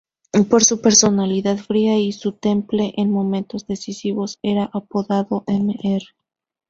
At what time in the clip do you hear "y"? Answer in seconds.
1.99-2.11